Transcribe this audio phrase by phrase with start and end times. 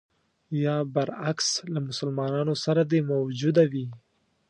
[0.63, 3.85] یا برعکس له مسلمانانو سره دې موجوده وي.